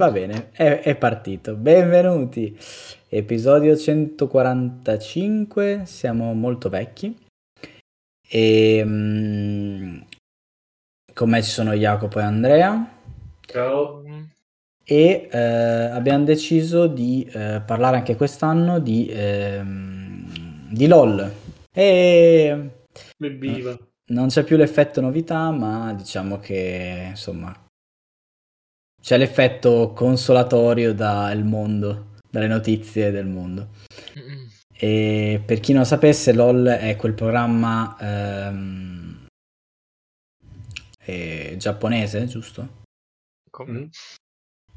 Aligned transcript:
Va 0.00 0.10
bene, 0.10 0.48
è, 0.52 0.80
è 0.80 0.96
partito. 0.96 1.56
Benvenuti. 1.56 2.56
Episodio 3.10 3.76
145, 3.76 5.82
siamo 5.84 6.32
molto 6.32 6.70
vecchi. 6.70 7.14
E 8.26 8.82
mm, 8.82 10.00
con 11.12 11.28
me 11.28 11.42
ci 11.42 11.50
sono 11.50 11.74
Jacopo 11.74 12.18
e 12.18 12.22
Andrea. 12.22 12.98
Ciao. 13.42 14.02
E 14.82 15.28
eh, 15.30 15.38
abbiamo 15.38 16.24
deciso 16.24 16.86
di 16.86 17.30
eh, 17.30 17.60
parlare 17.66 17.98
anche 17.98 18.16
quest'anno 18.16 18.78
di, 18.78 19.06
ehm, 19.06 20.32
di 20.70 20.86
LOL. 20.86 21.30
E 21.70 22.70
Evviva. 23.18 23.78
non 24.06 24.28
c'è 24.28 24.44
più 24.44 24.56
l'effetto 24.56 25.02
novità, 25.02 25.50
ma 25.50 25.92
diciamo 25.92 26.38
che 26.38 27.08
insomma 27.10 27.54
c'è 29.00 29.16
l'effetto 29.16 29.92
consolatorio 29.94 30.94
dal 30.94 31.44
mondo, 31.44 32.12
dalle 32.28 32.46
notizie 32.46 33.10
del 33.10 33.26
mondo. 33.26 33.68
E 34.82 35.42
per 35.44 35.60
chi 35.60 35.74
non 35.74 35.84
sapesse, 35.84 36.32
LOL 36.32 36.66
è 36.66 36.96
quel 36.96 37.12
programma 37.12 37.96
ehm, 38.00 39.26
eh, 41.04 41.54
giapponese, 41.58 42.26
giusto? 42.26 42.84
Come? 43.50 43.72
Mm. 43.72 43.86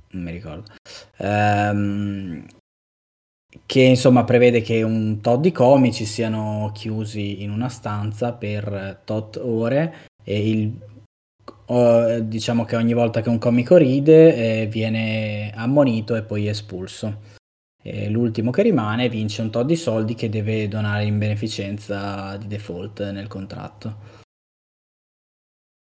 Non 0.10 0.24
mi 0.24 0.32
ricordo. 0.32 0.74
Ehm, 1.18 2.46
che 3.66 3.82
insomma 3.82 4.24
prevede 4.24 4.62
che 4.62 4.82
un 4.82 5.22
tot 5.22 5.40
di 5.40 5.52
comici 5.52 6.06
siano 6.06 6.72
chiusi 6.74 7.42
in 7.44 7.52
una 7.52 7.70
stanza 7.70 8.34
per 8.34 9.02
tot 9.06 9.38
ore 9.38 10.08
e 10.24 10.50
il, 10.50 10.93
o- 11.68 12.20
diciamo 12.20 12.66
che 12.66 12.76
ogni 12.76 12.94
volta 12.94 13.22
che 13.22 13.30
un 13.30 13.38
comico 13.38 13.78
ride 13.78 14.62
eh, 14.62 14.68
viene 14.68 15.52
ammonito 15.56 16.16
e 16.16 16.24
poi 16.24 16.48
espulso. 16.48 17.32
E 17.82 18.10
l'ultimo 18.10 18.50
che 18.52 18.62
rimane 18.62 19.10
vince 19.10 19.42
un 19.42 19.52
tot 19.52 19.66
di 19.66 19.76
soldi 19.76 20.16
che 20.16 20.30
deve 20.30 20.68
donare 20.70 21.04
in 21.04 21.18
beneficenza 21.18 22.38
di 22.38 22.48
default 22.48 23.12
nel 23.12 23.28
contratto. 23.28 24.22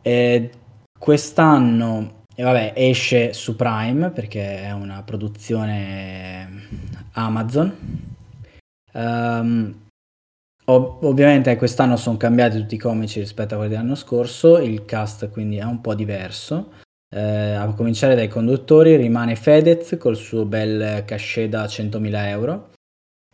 E 0.02 0.52
quest'anno, 0.98 2.24
e 2.34 2.44
vabbè, 2.44 2.74
esce 2.76 3.34
su 3.34 3.56
Prime 3.56 4.10
perché 4.12 4.64
è 4.64 4.72
una 4.72 5.04
produzione 5.04 6.68
Amazon. 7.14 7.76
Ehm, 8.94 9.90
ov- 10.66 11.04
ovviamente 11.04 11.56
quest'anno 11.56 11.98
sono 11.98 12.18
cambiati 12.18 12.58
tutti 12.60 12.76
i 12.76 12.80
comici 12.80 13.20
rispetto 13.20 13.54
a 13.54 13.58
quelli 13.58 13.72
dell'anno 13.74 13.96
scorso, 13.96 14.58
il 14.60 14.86
cast 14.86 15.30
quindi 15.30 15.58
è 15.58 15.64
un 15.64 15.82
po' 15.82 15.94
diverso. 15.96 16.72
Eh, 17.14 17.20
a 17.54 17.66
cominciare 17.74 18.16
dai 18.16 18.30
conduttori 18.30 18.96
rimane 18.96 19.36
Fedez 19.36 19.98
col 20.00 20.16
suo 20.16 20.46
bel 20.46 21.04
cachet 21.06 21.50
da 21.50 21.66
100.000 21.66 22.30
euro. 22.30 22.70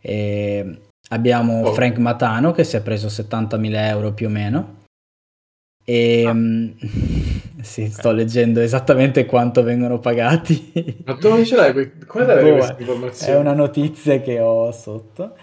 E 0.02 0.80
abbiamo 1.10 1.62
Oh. 1.62 1.72
Frank 1.72 1.98
Matano 1.98 2.50
che 2.52 2.64
si 2.64 2.76
è 2.76 2.82
preso 2.82 3.08
70.000 3.08 3.86
euro 3.88 4.12
più 4.12 4.26
o 4.26 4.30
meno. 4.30 4.76
E 5.84 6.24
Ah. 6.26 6.34
mm, 6.34 6.70
sì, 7.62 7.88
sto 7.88 8.10
leggendo 8.12 8.60
esattamente 8.60 9.26
quanto 9.26 9.62
vengono 9.62 9.98
pagati. 10.00 11.02
Ma 11.04 11.14
dove 11.14 11.44
ce 11.44 11.56
l'hai? 11.56 11.92
Come 12.06 12.24
dai 12.24 12.42
Boh, 12.42 12.56
queste 12.56 12.76
È 12.76 12.80
informazioni? 12.80 13.40
una 13.40 13.52
notizia 13.54 14.20
che 14.20 14.40
ho 14.40 14.70
sotto. 14.72 15.36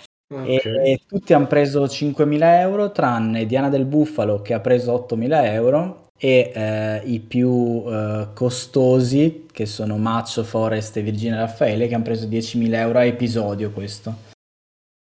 E, 0.44 0.62
e 0.64 1.02
tutti 1.08 1.34
hanno 1.34 1.48
preso 1.48 1.86
5.000 1.86 2.60
euro, 2.60 2.92
tranne 2.92 3.46
Diana 3.46 3.70
del 3.70 3.86
Buffalo 3.86 4.42
che 4.42 4.54
ha 4.54 4.60
preso 4.60 5.06
8.000 5.10 5.46
euro 5.46 6.10
e 6.18 6.52
eh, 6.54 7.02
i 7.06 7.20
più 7.20 7.84
eh, 7.88 8.28
costosi, 8.34 9.46
che 9.52 9.66
sono 9.66 9.98
Maccio, 9.98 10.44
Forest 10.44 10.98
e 10.98 11.02
Virginia 11.02 11.40
Raffaele, 11.40 11.88
che 11.88 11.96
hanno 11.96 12.04
preso 12.04 12.28
10.000 12.28 12.74
euro 12.76 13.00
a 13.00 13.06
episodio 13.06 13.72
questo. 13.72 14.14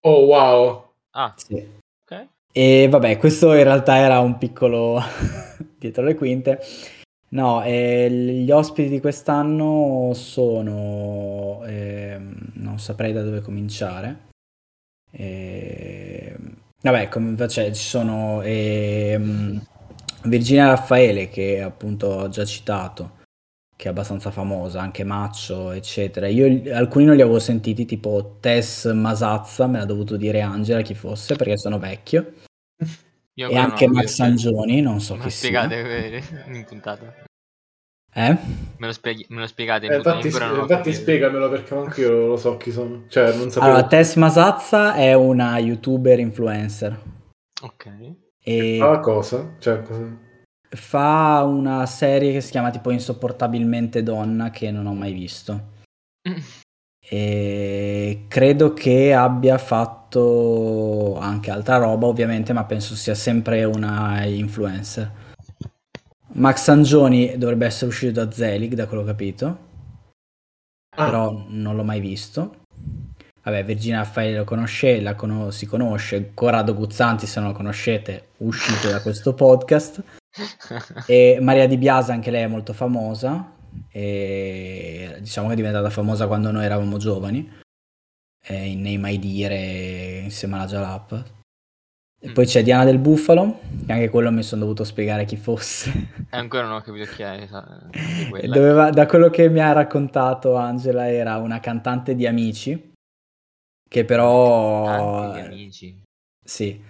Oh 0.04 0.24
wow. 0.24 0.84
Ah, 1.10 1.34
Sì. 1.36 1.80
E 2.54 2.86
vabbè, 2.90 3.16
questo 3.16 3.54
in 3.54 3.64
realtà 3.64 3.96
era 3.96 4.20
un 4.20 4.36
piccolo 4.36 5.00
dietro 5.78 6.02
le 6.04 6.14
quinte. 6.14 6.60
No, 7.30 7.62
e 7.62 8.10
gli 8.10 8.50
ospiti 8.50 8.90
di 8.90 9.00
quest'anno 9.00 10.10
sono... 10.12 11.62
ehm, 11.64 12.50
non 12.56 12.78
saprei 12.78 13.14
da 13.14 13.22
dove 13.22 13.40
cominciare. 13.40 14.30
Ehm, 15.12 16.56
vabbè, 16.80 17.08
come, 17.08 17.48
cioè, 17.48 17.72
ci 17.72 17.82
sono 17.84 18.42
ehm, 18.42 19.62
Virginia 20.24 20.68
Raffaele, 20.68 21.28
che 21.28 21.60
appunto 21.62 22.06
ho 22.06 22.28
già 22.28 22.44
citato, 22.44 23.18
che 23.76 23.88
è 23.88 23.90
abbastanza 23.90 24.30
famosa, 24.30 24.80
anche 24.80 25.04
Maccio, 25.04 25.70
eccetera. 25.72 26.28
Io 26.28 26.74
alcuni 26.74 27.04
non 27.04 27.16
li 27.16 27.22
avevo 27.22 27.38
sentiti, 27.38 27.84
tipo 27.84 28.38
Tess 28.40 28.90
Masazza, 28.92 29.66
me 29.66 29.78
l'ha 29.78 29.84
dovuto 29.84 30.16
dire 30.16 30.40
Angela 30.40 30.82
chi 30.82 30.94
fosse, 30.94 31.36
perché 31.36 31.58
sono 31.58 31.78
vecchio. 31.78 32.32
Io 33.34 33.48
E 33.48 33.56
anche 33.56 33.88
Max 33.88 34.02
visto. 34.02 34.24
Sangioni, 34.24 34.80
non 34.82 35.00
so 35.00 35.14
chi 35.14 35.30
sia. 35.30 35.48
spiegate 35.48 36.10
eh, 36.10 36.22
in 36.48 36.64
puntata. 36.64 37.30
Eh? 38.14 38.36
Me 38.76 38.86
lo, 38.86 38.92
spieghi- 38.92 39.26
me 39.30 39.40
lo 39.40 39.46
spiegate 39.46 39.86
in 39.86 39.92
Eh, 39.92 39.96
infatti, 39.96 40.26
infatti 40.26 40.92
spiegamelo 40.92 41.48
perché 41.48 41.74
anche 41.74 42.00
io 42.02 42.26
lo 42.26 42.36
so 42.36 42.56
chi 42.58 42.70
sono. 42.70 43.04
Cioè, 43.08 43.34
non 43.34 43.50
sapevo. 43.50 43.72
Allora, 43.72 43.86
Tess 43.86 44.16
Masazza 44.16 44.94
è 44.94 45.14
una 45.14 45.58
youtuber 45.58 46.18
influencer 46.18 46.98
Ok. 47.62 48.14
e 48.42 48.78
Ah, 48.82 49.00
cosa? 49.00 49.54
Cioè, 49.58 49.82
cosa? 49.82 50.18
fa 50.74 51.42
una 51.44 51.84
serie 51.86 52.32
che 52.32 52.40
si 52.40 52.50
chiama 52.50 52.70
tipo 52.70 52.90
Insopportabilmente 52.90 54.02
Donna 54.02 54.50
che 54.50 54.70
non 54.70 54.86
ho 54.86 54.94
mai 54.94 55.12
visto. 55.12 55.70
E 57.04 58.26
credo 58.28 58.72
che 58.74 59.12
abbia 59.12 59.58
fatto 59.58 61.18
anche 61.18 61.50
altra 61.50 61.76
roba, 61.76 62.06
ovviamente, 62.06 62.52
ma 62.52 62.64
penso 62.64 62.94
sia 62.94 63.14
sempre 63.14 63.64
una 63.64 64.24
influencer. 64.24 65.10
Max 66.34 66.62
Sangioni 66.62 67.36
dovrebbe 67.36 67.66
essere 67.66 67.86
uscito 67.86 68.24
da 68.24 68.30
Zelig, 68.30 68.74
da 68.74 68.86
quello 68.86 69.02
che 69.02 69.08
ho 69.08 69.12
capito. 69.12 69.58
Ah, 70.96 71.04
però 71.04 71.44
non 71.48 71.76
l'ho 71.76 71.84
mai 71.84 72.00
visto. 72.00 72.60
Vabbè, 73.42 73.64
Virginia 73.64 73.98
Raffaele 73.98 74.38
lo 74.38 74.44
conosce, 74.44 75.00
la 75.00 75.14
cono- 75.14 75.50
si 75.50 75.66
conosce, 75.66 76.30
Corrado 76.32 76.74
Guzzanti 76.74 77.26
se 77.26 77.40
non 77.40 77.50
lo 77.50 77.54
conoscete, 77.54 78.28
uscite 78.38 78.90
da 78.90 79.02
questo 79.02 79.34
podcast. 79.34 80.02
E 81.06 81.38
Maria 81.42 81.66
Di 81.66 81.76
Biasa, 81.76 82.14
anche 82.14 82.30
lei 82.30 82.44
è 82.44 82.46
molto 82.46 82.72
famosa, 82.72 83.52
e 83.90 85.16
diciamo 85.20 85.48
che 85.48 85.52
è 85.52 85.56
diventata 85.56 85.90
famosa 85.90 86.26
quando 86.26 86.50
noi 86.50 86.64
eravamo 86.64 86.96
giovani, 86.96 87.52
eh, 88.44 88.70
in 88.70 88.80
Nei 88.80 88.96
Mai 88.96 89.18
Dire, 89.18 90.20
insieme 90.20 90.54
alla 90.54 90.66
Jalap. 90.66 91.41
E 92.24 92.30
poi 92.30 92.46
c'è 92.46 92.62
Diana 92.62 92.84
del 92.84 92.98
Bufalo, 92.98 93.58
che 93.84 93.90
anche 93.90 94.08
quello 94.08 94.30
mi 94.30 94.44
sono 94.44 94.60
dovuto 94.60 94.84
spiegare 94.84 95.24
chi 95.24 95.36
fosse. 95.36 95.90
E 96.30 96.36
ancora 96.36 96.66
non 96.66 96.76
ho 96.76 96.80
capito 96.80 97.10
chi 97.10 97.22
è. 97.22 97.36
di 97.36 98.28
quella. 98.30 98.54
doveva- 98.54 98.90
da 98.90 99.06
quello 99.06 99.28
che 99.28 99.48
mi 99.48 99.58
ha 99.58 99.72
raccontato 99.72 100.54
Angela 100.54 101.10
era 101.10 101.38
una 101.38 101.58
cantante 101.58 102.14
di 102.14 102.24
Amici, 102.24 102.92
che 103.88 104.04
però... 104.04 104.84
Tanti 104.84 105.40
amici. 105.40 106.02
Sì, 106.44 106.80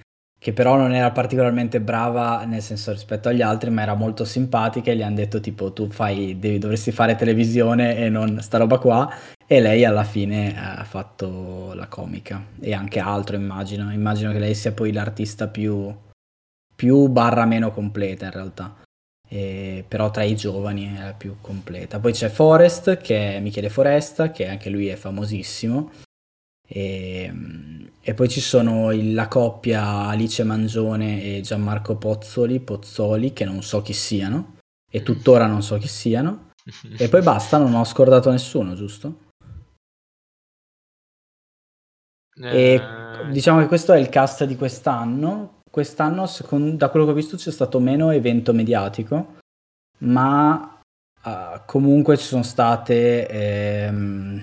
che 0.43 0.53
però 0.53 0.75
non 0.77 0.93
era 0.93 1.13
particolarmente 1.13 1.81
brava 1.81 2.45
nel 2.45 2.63
senso 2.63 2.91
rispetto 2.91 3.29
agli 3.29 3.43
altri, 3.43 3.71
ma 3.71 3.83
era 3.83 3.95
molto 3.95 4.25
simpatica 4.25 4.91
e 4.91 4.97
gli 4.97 5.03
hanno 5.03 5.15
detto 5.15 5.39
tipo 5.39 5.73
tu 5.73 5.89
fai, 5.89 6.37
devi- 6.37 6.59
dovresti 6.59 6.91
fare 6.91 7.15
televisione 7.15 7.97
e 7.97 8.09
non 8.09 8.41
sta 8.43 8.59
roba 8.59 8.79
qua. 8.79 9.09
E 9.47 9.61
lei 9.61 9.85
alla 9.85 10.03
fine 10.03 10.53
ha 10.59 10.83
fatto 10.83 11.75
la 11.75 11.87
comica 11.87 12.45
e 12.59 12.75
anche 12.75 12.99
altro 12.99 13.37
immagino. 13.37 13.93
Immagino 13.93 14.33
che 14.33 14.41
lei 14.41 14.57
sia 14.57 14.73
poi 14.73 14.93
l'artista 14.93 15.47
più, 15.47 15.95
più 16.75 17.07
barra 17.07 17.45
meno 17.45 17.71
completa 17.71 18.25
in 18.25 18.33
realtà. 18.33 18.83
E- 19.29 19.85
però 19.87 20.11
tra 20.11 20.25
i 20.25 20.35
giovani 20.35 20.93
è 20.97 21.03
la 21.05 21.13
più 21.13 21.37
completa. 21.41 22.01
Poi 22.01 22.13
c'è 22.13 22.29
Forest, 22.29 22.97
che 22.97 23.37
è 23.37 23.39
Michele 23.39 23.69
Foresta, 23.69 24.33
che 24.33 24.49
anche 24.49 24.71
lui 24.71 24.89
è 24.89 24.97
famosissimo. 24.97 25.93
E, 26.67 27.31
e 28.03 28.15
poi 28.15 28.29
ci 28.29 28.41
sono 28.41 28.91
il- 28.93 29.15
la 29.15 29.29
coppia 29.29 30.07
Alice 30.09 30.43
Mangione 30.45 31.23
e 31.23 31.41
Gianmarco 31.41 31.97
Pozzoli, 31.97 32.59
Pozzoli, 32.61 33.33
che 33.33 33.45
non 33.45 33.63
so 33.63 33.81
chi 33.81 33.93
siano, 33.93 34.57
e 34.91 35.03
tuttora 35.03 35.47
non 35.47 35.63
so 35.63 35.79
chi 35.79 35.89
siano. 35.89 36.51
E 36.99 37.09
poi 37.09 37.23
basta, 37.23 37.59
non 37.59 37.75
ho 37.75 37.85
scordato 37.85 38.31
nessuno, 38.31 38.75
giusto? 38.75 39.31
E 42.37 42.75
Eh, 42.75 43.31
diciamo 43.31 43.61
che 43.61 43.67
questo 43.67 43.93
è 43.93 43.99
il 43.99 44.09
cast 44.09 44.45
di 44.45 44.57
quest'anno. 44.57 45.61
Quest'anno, 45.71 46.27
secon- 46.27 46.77
da 46.77 46.89
quello 46.91 47.07
che 47.07 47.13
ho 47.13 47.15
visto, 47.15 47.37
c'è 47.37 47.51
stato 47.51 47.79
meno 47.81 48.11
evento 48.11 48.53
mediatico, 48.53 49.37
ma 49.99 50.81
ah, 51.23 51.63
comunque 51.67 52.17
ci 52.19 52.27
sono 52.27 52.43
state 52.43 53.27
ehm, 53.29 54.43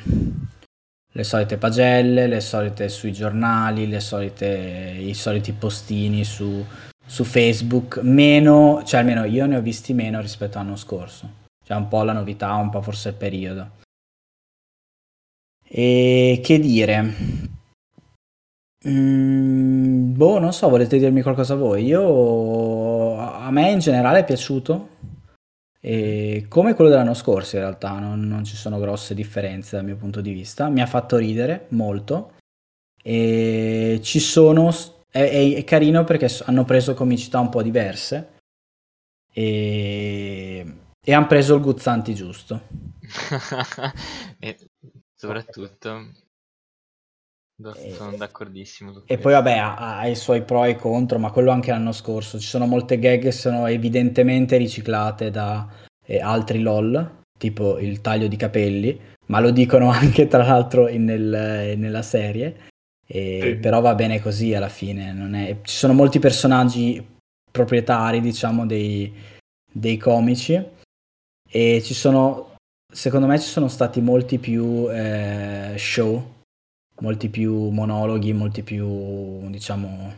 le 1.12 1.24
solite 1.24 1.58
pagelle, 1.58 2.28
le 2.28 2.40
solite 2.40 2.88
sui 2.90 3.12
giornali, 3.12 4.00
solite, 4.00 4.96
i 5.00 5.14
soliti 5.14 5.54
postini 5.54 6.24
su, 6.24 6.64
su 7.06 7.24
Facebook, 7.24 8.00
meno, 8.04 8.84
cioè 8.86 9.00
almeno 9.00 9.26
io 9.26 9.46
ne 9.48 9.58
ho 9.58 9.62
visti 9.62 9.94
meno 9.94 10.22
rispetto 10.22 10.60
all'anno 10.60 10.76
scorso. 10.76 11.48
Cioè 11.66 11.78
un 11.78 11.88
po' 11.88 12.04
la 12.04 12.14
novità, 12.14 12.54
un 12.56 12.70
po' 12.70 12.82
forse 12.82 13.10
il 13.10 13.16
periodo. 13.16 13.72
E 15.68 16.40
che 16.44 16.60
dire? 16.60 17.14
Mm, 18.88 20.14
boh, 20.16 20.40
non 20.40 20.54
so, 20.54 20.70
volete 20.70 20.98
dirmi 20.98 21.22
qualcosa 21.22 21.56
voi? 21.56 21.86
Io 21.86 23.18
a 23.18 23.52
me 23.52 23.72
in 23.72 23.80
generale 23.80 24.20
è 24.20 24.26
piaciuto. 24.26 24.98
E 25.82 26.46
come 26.50 26.74
quello 26.74 26.90
dell'anno 26.90 27.14
scorso, 27.14 27.56
in 27.56 27.62
realtà, 27.62 27.98
non, 28.00 28.28
non 28.28 28.44
ci 28.44 28.56
sono 28.56 28.80
grosse 28.80 29.14
differenze 29.14 29.76
dal 29.76 29.86
mio 29.86 29.96
punto 29.96 30.22
di 30.22 30.34
vista. 30.34 30.70
Mi 30.70 30.82
ha 30.82 30.86
fatto 30.86 31.18
ridere 31.18 31.68
molto. 31.70 32.34
E 33.02 34.00
ci 34.04 34.20
sono. 34.20 34.70
È, 35.10 35.20
è, 35.20 35.56
è 35.56 35.64
carino 35.64 36.04
perché 36.04 36.30
hanno 36.46 36.66
preso 36.66 36.94
comicità 36.94 37.40
un 37.40 37.50
po' 37.50 37.62
diverse. 37.62 38.38
E, 39.32 40.66
e 41.02 41.14
hanno 41.14 41.28
preso 41.28 41.56
il 41.56 41.62
Guzzanti 41.62 42.14
giusto. 42.14 42.62
e 47.76 47.94
sono 47.94 48.16
d'accordissimo. 48.16 49.04
E 49.06 49.18
poi 49.18 49.34
vabbè 49.34 49.58
ha, 49.58 50.00
ha, 50.00 50.08
i 50.08 50.16
suoi 50.16 50.44
pro 50.44 50.64
e 50.64 50.76
contro, 50.76 51.20
ma 51.20 51.32
quello 51.32 51.52
anche 51.52 51.72
l'anno 51.72 51.92
scorso. 51.92 52.40
Ci 52.40 52.48
sono 52.48 52.66
molte 52.66 53.00
gag 53.00 53.22
che 53.22 53.32
sono 53.32 53.68
evidentemente 53.68 54.56
riciclate 54.58 55.30
da 55.30 55.68
eh, 56.06 56.20
altri 56.20 56.60
LOL, 56.62 57.24
tipo 57.38 57.78
il 57.78 58.00
taglio 58.02 58.28
di 58.28 58.38
capelli, 58.38 59.00
ma 59.28 59.40
lo 59.42 59.52
dicono 59.52 59.90
anche 59.92 60.28
tra 60.28 60.46
l'altro 60.46 60.88
in, 60.88 61.04
nel, 61.04 61.78
nella 61.78 62.02
serie. 62.02 62.68
E, 63.06 63.40
sì. 63.42 63.56
Però 63.56 63.82
va 63.82 63.94
bene 63.94 64.22
così 64.22 64.54
alla 64.54 64.70
fine. 64.70 65.48
È... 65.48 65.58
Ci 65.62 65.76
sono 65.76 65.94
molti 65.94 66.20
personaggi 66.20 67.06
proprietari, 67.52 68.22
diciamo, 68.22 68.66
dei, 68.66 69.14
dei 69.70 69.98
comici. 69.98 70.78
E 71.52 71.82
ci 71.84 71.94
sono, 71.94 72.56
secondo 72.94 73.28
me, 73.28 73.38
ci 73.40 73.48
sono 73.48 73.68
stati 73.68 74.00
molti 74.00 74.38
più 74.38 74.88
eh, 74.90 75.74
show 75.76 76.38
molti 77.00 77.30
più 77.30 77.70
monologhi, 77.70 78.34
molti 78.34 78.64
più, 78.64 79.50
diciamo, 79.50 80.14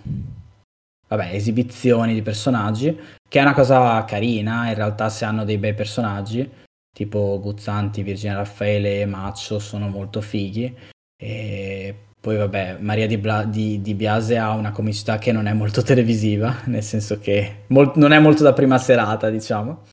vabbè, 1.08 1.34
esibizioni 1.34 2.14
di 2.14 2.22
personaggi, 2.22 2.98
che 3.28 3.40
è 3.40 3.42
una 3.42 3.54
cosa 3.54 4.04
carina, 4.06 4.70
in 4.70 4.76
realtà 4.76 5.10
se 5.10 5.26
hanno 5.26 5.44
dei 5.44 5.58
bei 5.58 5.74
personaggi, 5.74 6.50
tipo 6.94 7.40
Guzzanti, 7.42 8.04
Virginia 8.04 8.38
Raffaele 8.38 9.02
e 9.02 9.06
Maccio 9.06 9.60
sono 9.60 9.88
molto 9.88 10.22
fighi, 10.22 10.74
e 11.18 11.96
poi 12.20 12.38
vabbè, 12.38 12.78
Maria 12.80 13.08
di, 13.08 13.18
Bla- 13.18 13.44
di, 13.44 13.82
di, 13.82 13.94
Biase 13.94 14.38
ha 14.38 14.52
una 14.52 14.72
comicità 14.72 15.18
che 15.18 15.32
non 15.32 15.48
è 15.48 15.54
molto 15.54 15.82
televisiva, 15.84 16.62
nel 16.66 16.84
senso 16.84 17.20
che 17.20 17.64
mol- 17.68 17.94
non 17.96 18.12
è 18.12 18.20
molto 18.20 18.44
da 18.44 18.54
prima 18.54 18.78
serata, 18.78 19.30
diciamo, 19.30 19.84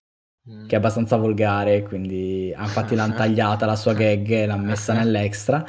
mm. 0.51 0.67
che 0.67 0.75
è 0.75 0.79
abbastanza 0.79 1.17
volgare, 1.17 1.83
quindi 1.83 2.55
infatti 2.57 2.95
l'hanno 2.95 3.15
tagliata 3.17 3.67
la 3.67 3.77
sua 3.77 3.95
gag 3.95 4.31
e 4.31 4.47
l'hanno 4.47 4.65
messa 4.65 4.93
nell'extra 4.95 5.67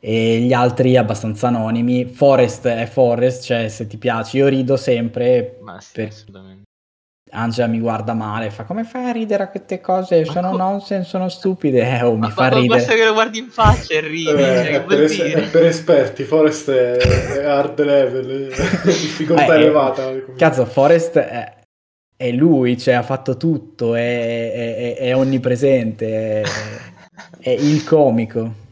e 0.00 0.38
gli 0.38 0.52
altri 0.52 0.96
abbastanza 0.96 1.48
anonimi. 1.48 2.06
Forest 2.06 2.66
è 2.66 2.86
Forest, 2.86 3.44
cioè 3.44 3.68
se 3.68 3.86
ti 3.86 3.98
piace, 3.98 4.38
io 4.38 4.48
rido 4.48 4.76
sempre. 4.76 5.58
Ma 5.60 5.78
sì, 5.80 5.92
per... 5.92 6.08
assolutamente. 6.08 6.68
Angela 7.32 7.68
mi 7.68 7.78
guarda 7.78 8.12
male, 8.12 8.50
fa 8.50 8.64
come 8.64 8.82
fai 8.82 9.08
a 9.08 9.12
ridere 9.12 9.44
a 9.44 9.48
queste 9.48 9.80
cose? 9.80 10.24
Sono 10.24 10.50
co- 10.50 10.56
nonsense, 10.56 11.08
sono 11.08 11.28
stupide. 11.28 11.98
Eh, 11.98 12.02
oh, 12.02 12.14
mi 12.14 12.20
ma, 12.20 12.30
fa 12.30 12.42
ma 12.42 12.48
ridere. 12.48 12.78
Basta 12.78 12.94
che 12.94 13.04
lo 13.04 13.12
guardi 13.12 13.38
in 13.38 13.48
faccia 13.50 13.94
e 13.94 14.00
ridi. 14.00 14.30
Eh, 14.30 14.34
cioè, 14.34 14.70
è, 14.70 14.82
per 14.82 15.02
es- 15.02 15.48
per 15.50 15.64
esperti, 15.64 16.24
Forest 16.24 16.70
è, 16.70 16.96
è 16.96 17.44
hard 17.44 17.84
level, 17.84 18.48
difficoltà 18.82 19.54
eh, 19.54 19.60
elevata. 19.60 20.12
Cazzo, 20.36 20.64
Forest 20.64 21.18
è, 21.18 21.56
è, 22.16 22.30
lui, 22.32 22.76
cioè 22.76 22.94
ha 22.94 23.02
fatto 23.02 23.36
tutto, 23.36 23.94
è, 23.94 24.96
è 24.96 25.14
onnipresente, 25.14 26.42
è 27.38 27.50
il 27.50 27.84
comico. 27.84 28.68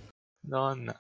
Nonna. 0.49 0.97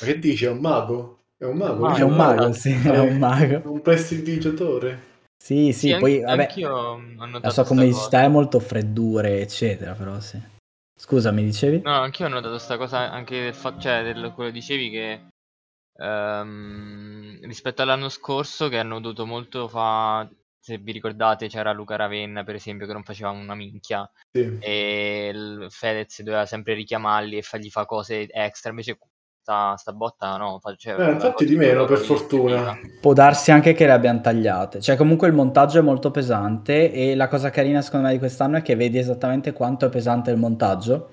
Ma 0.00 0.06
che 0.06 0.18
dici? 0.18 0.44
È 0.44 0.50
un 0.50 0.58
mago? 0.58 1.24
È 1.36 1.44
un 1.44 1.56
mago? 1.56 1.94
È 1.94 2.02
un 2.02 2.14
mago, 2.14 2.52
sì, 2.52 2.70
è 2.72 2.98
un 2.98 3.18
mago. 3.18 3.62
È 3.62 3.66
un 3.66 3.82
prestidigiatore. 3.82 5.14
Sì, 5.36 5.72
sì, 5.72 5.88
sì 5.90 5.96
poi 5.98 6.22
anche, 6.24 6.62
vabbè, 6.62 6.68
ho 6.68 6.98
notato 6.98 7.40
la 7.42 7.50
sua 7.50 7.64
comicità 7.64 8.22
è 8.22 8.28
molto 8.28 8.58
freddure, 8.58 9.40
eccetera, 9.40 9.92
però 9.92 10.18
sì. 10.20 10.40
Scusa, 10.98 11.30
mi 11.30 11.44
dicevi? 11.44 11.82
No, 11.82 11.92
anch'io 11.92 12.26
ho 12.26 12.30
notato 12.30 12.50
questa 12.50 12.78
cosa 12.78 13.10
anche 13.10 13.42
del 13.42 13.54
fatto, 13.54 13.80
cioè, 13.80 14.02
del, 14.02 14.32
quello 14.34 14.50
dicevi 14.50 14.90
che 14.90 15.26
um, 15.98 17.38
rispetto 17.42 17.82
all'anno 17.82 18.08
scorso 18.08 18.68
che 18.68 18.78
hanno 18.78 19.00
dovuto 19.00 19.26
molto 19.26 19.68
fa 19.68 20.26
se 20.66 20.78
vi 20.78 20.90
ricordate 20.90 21.46
c'era 21.46 21.70
Luca 21.72 21.94
Ravenna 21.94 22.42
per 22.42 22.56
esempio 22.56 22.88
che 22.88 22.92
non 22.92 23.04
faceva 23.04 23.30
una 23.30 23.54
minchia. 23.54 24.10
Sì. 24.32 24.58
e 24.58 25.30
il 25.32 25.66
Fedez 25.70 26.22
doveva 26.22 26.44
sempre 26.44 26.74
richiamarli 26.74 27.36
e 27.36 27.42
fargli 27.42 27.70
fa 27.70 27.84
cose 27.84 28.26
extra 28.28 28.70
invece 28.70 28.98
sta, 29.40 29.76
sta 29.76 29.92
botta 29.92 30.36
no 30.36 30.58
fa, 30.58 30.74
cioè, 30.74 30.98
eh, 30.98 31.12
infatti 31.12 31.44
di 31.44 31.54
meno 31.54 31.84
per 31.84 31.98
fortuna. 31.98 32.76
può 33.00 33.12
darsi 33.12 33.52
anche 33.52 33.74
che 33.74 33.86
le 33.86 33.92
abbiano 33.92 34.20
tagliate. 34.20 34.80
Cioè 34.80 34.96
comunque 34.96 35.28
il 35.28 35.34
montaggio 35.34 35.78
è 35.78 35.82
molto 35.82 36.10
pesante 36.10 36.92
e 36.92 37.14
la 37.14 37.28
cosa 37.28 37.50
carina 37.50 37.80
secondo 37.80 38.06
me 38.06 38.12
di 38.12 38.18
quest'anno 38.18 38.56
è 38.56 38.62
che 38.62 38.74
vedi 38.74 38.98
esattamente 38.98 39.52
quanto 39.52 39.86
è 39.86 39.88
pesante 39.88 40.32
il 40.32 40.36
montaggio 40.36 41.12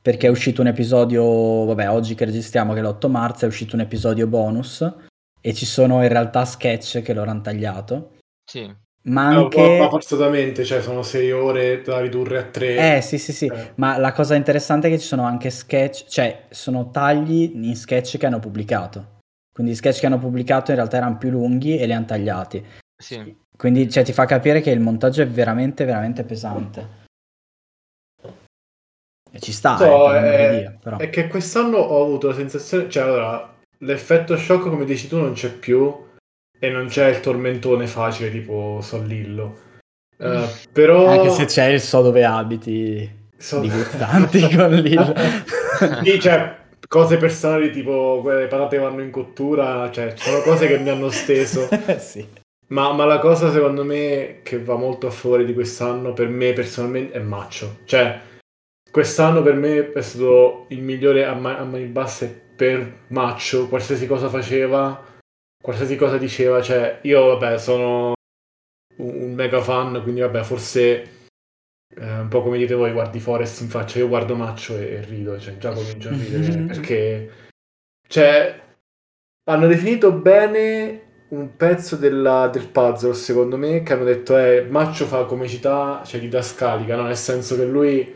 perché 0.00 0.28
è 0.28 0.30
uscito 0.30 0.60
un 0.60 0.68
episodio 0.68 1.64
vabbè 1.64 1.90
oggi 1.90 2.14
che 2.14 2.24
registriamo 2.24 2.72
che 2.72 2.78
è 2.78 2.82
l'8 2.84 3.10
marzo 3.10 3.46
è 3.46 3.48
uscito 3.48 3.74
un 3.74 3.80
episodio 3.80 4.28
bonus 4.28 4.88
e 5.40 5.54
ci 5.54 5.66
sono 5.66 6.02
in 6.04 6.08
realtà 6.08 6.44
sketch 6.44 7.02
che 7.02 7.12
loro 7.12 7.30
hanno 7.30 7.40
tagliato. 7.40 8.14
Sì. 8.48 8.72
Ma 9.06 9.26
anche... 9.26 9.78
Ma 9.78 9.88
forzatamente, 9.88 10.64
cioè 10.64 10.82
sono 10.82 11.02
sei 11.02 11.30
ore 11.30 11.80
da 11.82 12.00
ridurre 12.00 12.38
a 12.38 12.44
tre. 12.44 12.96
Eh 12.96 13.00
sì 13.00 13.18
sì 13.18 13.32
sì, 13.32 13.46
eh. 13.46 13.72
ma 13.76 13.98
la 13.98 14.12
cosa 14.12 14.34
interessante 14.34 14.88
è 14.88 14.90
che 14.90 14.98
ci 14.98 15.06
sono 15.06 15.22
anche 15.22 15.50
sketch, 15.50 16.06
cioè 16.06 16.46
sono 16.50 16.90
tagli 16.90 17.52
in 17.54 17.76
sketch 17.76 18.16
che 18.18 18.26
hanno 18.26 18.40
pubblicato. 18.40 19.14
Quindi 19.52 19.72
gli 19.72 19.76
sketch 19.76 20.00
che 20.00 20.06
hanno 20.06 20.18
pubblicato 20.18 20.70
in 20.72 20.76
realtà 20.76 20.96
erano 20.96 21.18
più 21.18 21.30
lunghi 21.30 21.78
e 21.78 21.86
li 21.86 21.92
hanno 21.92 22.04
tagliati. 22.04 22.64
Sì. 22.96 23.36
Quindi 23.56 23.88
cioè, 23.88 24.04
ti 24.04 24.12
fa 24.12 24.24
capire 24.24 24.60
che 24.60 24.70
il 24.70 24.80
montaggio 24.80 25.22
è 25.22 25.26
veramente 25.28 25.84
veramente 25.84 26.24
pesante. 26.24 27.04
E 29.30 29.40
ci 29.40 29.52
sta, 29.52 29.76
so, 29.76 30.14
eh, 30.14 30.18
è, 30.18 30.50
dire, 30.56 30.78
però. 30.82 30.96
è 30.98 31.10
che 31.10 31.28
quest'anno 31.28 31.76
ho 31.76 32.02
avuto 32.02 32.28
la 32.28 32.34
sensazione, 32.34 32.88
cioè 32.88 33.02
allora, 33.04 33.54
l'effetto 33.78 34.36
shock 34.36 34.68
come 34.68 34.84
dici 34.84 35.08
tu 35.08 35.18
non 35.18 35.32
c'è 35.32 35.50
più 35.52 36.05
e 36.58 36.70
non 36.70 36.86
c'è 36.86 37.08
il 37.08 37.20
tormentone 37.20 37.86
facile 37.86 38.30
tipo 38.30 38.80
Sollillo. 38.82 39.64
Uh, 40.18 40.48
però... 40.72 41.06
Anche 41.08 41.30
se 41.30 41.44
c'è 41.44 41.66
il 41.66 41.80
so 41.80 42.02
dove 42.02 42.24
abiti 42.24 43.08
so... 43.36 43.60
di 43.60 43.68
gustanti 43.70 44.40
con 44.54 44.70
Lillo. 44.72 45.14
sì, 46.02 46.20
cioè, 46.20 46.56
cose 46.88 47.16
personali 47.16 47.70
tipo 47.70 48.20
quelle 48.22 48.46
patate 48.46 48.78
vanno 48.78 49.02
in 49.02 49.10
cottura, 49.10 49.90
cioè, 49.90 50.14
ci 50.14 50.28
sono 50.28 50.40
cose 50.40 50.66
che 50.66 50.78
mi 50.78 50.88
hanno 50.88 51.10
steso. 51.10 51.68
sì. 51.98 52.26
Ma, 52.68 52.92
ma, 52.92 53.04
la 53.04 53.20
cosa 53.20 53.52
secondo 53.52 53.84
me 53.84 54.40
che 54.42 54.60
va 54.60 54.74
molto 54.74 55.06
a 55.06 55.10
favore 55.10 55.44
di 55.44 55.54
quest'anno, 55.54 56.12
per 56.12 56.28
me 56.28 56.52
personalmente, 56.52 57.16
è 57.16 57.20
Maccio. 57.20 57.78
Cioè, 57.84 58.20
quest'anno 58.90 59.42
per 59.42 59.54
me 59.54 59.92
è 59.92 60.02
stato 60.02 60.64
il 60.68 60.82
migliore 60.82 61.24
a, 61.26 61.34
ma- 61.34 61.58
a 61.58 61.64
mani 61.64 61.84
basse 61.84 62.44
per 62.56 63.04
Maccio, 63.08 63.68
qualsiasi 63.68 64.06
cosa 64.06 64.28
faceva 64.28 65.14
qualsiasi 65.62 65.96
cosa 65.96 66.18
diceva, 66.18 66.62
cioè 66.62 67.00
io 67.02 67.36
vabbè 67.36 67.58
sono 67.58 68.14
un, 68.98 69.34
mega 69.34 69.60
fan, 69.60 70.00
quindi 70.02 70.20
vabbè 70.20 70.42
forse 70.42 70.84
eh, 71.94 72.18
un 72.18 72.28
po' 72.28 72.42
come 72.42 72.58
dite 72.58 72.74
voi, 72.74 72.92
guardi 72.92 73.20
Forest 73.20 73.62
in 73.62 73.68
faccia, 73.68 73.98
io 73.98 74.08
guardo 74.08 74.34
Maccio 74.34 74.76
e, 74.76 74.94
e 74.94 75.00
rido, 75.02 75.38
cioè 75.38 75.56
già 75.58 75.72
comincio 75.72 76.08
a 76.08 76.12
ridere 76.12 76.58
perché 76.66 77.30
cioè 78.08 78.60
hanno 79.48 79.66
definito 79.66 80.12
bene 80.12 81.02
un 81.28 81.56
pezzo 81.56 81.96
della, 81.96 82.48
del 82.48 82.68
puzzle 82.68 83.14
secondo 83.14 83.56
me 83.56 83.82
che 83.82 83.92
hanno 83.92 84.04
detto 84.04 84.36
è 84.36 84.58
eh, 84.58 84.62
Maccio 84.64 85.06
fa 85.06 85.24
comicità, 85.24 86.02
cioè 86.04 86.20
didascalica, 86.20 86.96
no? 86.96 87.02
nel 87.02 87.16
senso 87.16 87.56
che 87.56 87.64
lui 87.64 88.14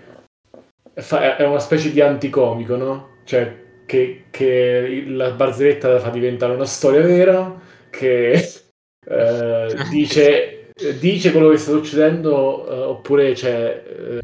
fa, 0.95 1.37
è 1.37 1.45
una 1.45 1.59
specie 1.59 1.91
di 1.91 2.01
anticomico, 2.01 2.77
no? 2.77 3.19
Cioè 3.25 3.69
che, 3.91 4.27
che 4.31 5.05
la 5.09 5.33
barzelletta 5.33 5.89
la 5.89 5.99
fa 5.99 6.11
diventare 6.11 6.55
una 6.55 6.65
storia 6.65 7.01
vera, 7.01 7.61
che 7.91 8.35
eh, 9.05 9.75
dice, 9.91 10.71
dice, 11.01 11.33
quello 11.33 11.49
che 11.51 11.57
sta 11.57 11.73
succedendo, 11.73 12.69
eh, 12.69 12.81
oppure 12.83 13.33
c'è 13.33 13.85
eh, 13.85 14.21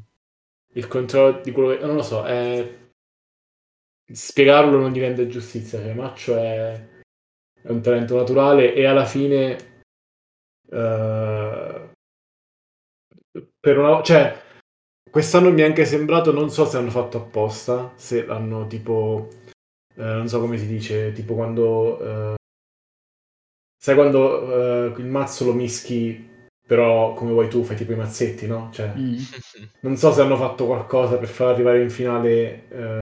il 0.75 0.87
controllo 0.87 1.41
di 1.43 1.51
quello 1.51 1.77
che... 1.77 1.85
non 1.85 1.97
lo 1.97 2.03
so, 2.03 2.25
spiegarlo 4.13 4.79
non 4.79 4.95
rende 4.95 5.27
giustizia, 5.27 5.81
cioè 5.81 5.95
Maccio 5.95 6.37
è, 6.37 6.89
è 7.61 7.69
un 7.69 7.83
talento 7.83 8.17
naturale 8.17 8.73
e 8.73 8.85
alla 8.85 9.05
fine... 9.05 9.75
Uh, 10.69 11.91
per 13.59 13.79
una, 13.79 14.03
cioè, 14.03 14.41
quest'anno 15.11 15.51
mi 15.51 15.63
è 15.63 15.65
anche 15.65 15.85
sembrato, 15.85 16.33
non 16.33 16.51
so 16.51 16.67
se 16.67 16.77
hanno 16.77 16.91
fatto 16.91 17.19
apposta, 17.19 17.93
se 17.97 18.27
hanno 18.27 18.67
tipo 18.67 19.29
eh, 19.97 20.03
non 20.03 20.29
so 20.29 20.41
come 20.41 20.59
si 20.59 20.67
dice, 20.67 21.13
tipo 21.13 21.35
quando... 21.35 22.33
Eh, 22.33 22.35
sai 23.79 23.95
quando 23.95 24.93
eh, 24.95 25.01
il 25.01 25.07
mazzo 25.07 25.45
lo 25.45 25.53
mischi 25.53 26.35
però 26.67 27.13
come 27.15 27.31
vuoi 27.31 27.49
tu 27.49 27.63
fai 27.63 27.77
tipo 27.77 27.93
i 27.93 27.97
mazzetti, 27.97 28.47
no? 28.49 28.71
Cioè, 28.73 28.93
mm. 28.97 29.17
non 29.83 29.97
so 29.97 30.13
se 30.13 30.21
hanno 30.23 30.37
fatto 30.37 30.67
qualcosa 30.67 31.17
per 31.17 31.29
far 31.29 31.49
arrivare 31.55 31.81
in 31.83 31.91
finale 31.91 32.69
eh, 32.69 32.99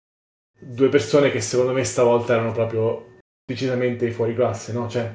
due 0.60 0.88
persone 0.90 1.30
che 1.30 1.40
secondo 1.40 1.72
me 1.72 1.82
stavolta 1.84 2.34
erano 2.34 2.52
proprio 2.52 3.12
decisamente 3.46 4.10
fuori 4.10 4.34
classe, 4.34 4.72
no? 4.72 4.88
Cioè, 4.88 5.10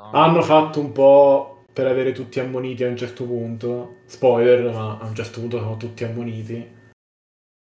No. 0.00 0.12
hanno 0.12 0.40
fatto 0.40 0.80
un 0.80 0.92
po' 0.92 1.64
per 1.72 1.86
avere 1.86 2.12
tutti 2.12 2.40
ammoniti 2.40 2.82
a 2.84 2.88
un 2.88 2.96
certo 2.96 3.24
punto. 3.26 3.98
Spoiler, 4.06 4.72
ma 4.72 4.98
a 4.98 5.04
un 5.06 5.14
certo 5.14 5.40
punto 5.40 5.58
sono 5.58 5.76
tutti 5.76 6.04
ammoniti. 6.04 6.54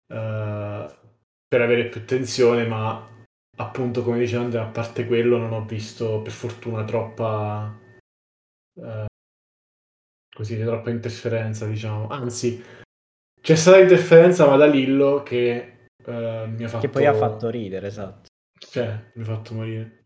eh, 0.07 0.95
per 1.47 1.61
avere 1.61 1.89
più 1.89 2.05
tensione, 2.05 2.65
ma 2.65 3.05
appunto, 3.57 4.03
come 4.03 4.19
diceva 4.19 4.43
Andrea, 4.43 4.63
a 4.63 4.69
parte 4.69 5.05
quello, 5.05 5.37
non 5.37 5.53
ho 5.53 5.65
visto 5.65 6.21
per 6.21 6.31
fortuna 6.31 6.83
troppa. 6.83 7.77
eh, 8.75 9.05
così, 10.33 10.59
troppa 10.59 10.89
interferenza, 10.89 11.65
diciamo. 11.65 12.07
Anzi, 12.07 12.63
c'è 13.41 13.55
stata 13.55 13.79
interferenza, 13.79 14.47
ma 14.47 14.55
da 14.57 14.65
Lillo 14.67 15.23
che 15.23 15.87
eh, 16.05 16.45
mi 16.47 16.63
ha 16.63 16.67
fatto. 16.67 16.79
Che 16.79 16.89
poi 16.89 17.05
ha 17.05 17.13
fatto 17.13 17.49
ridere, 17.49 17.87
esatto. 17.87 18.29
Cioè, 18.59 19.11
mi 19.15 19.23
ha 19.23 19.25
fatto 19.25 19.53
morire. 19.53 19.99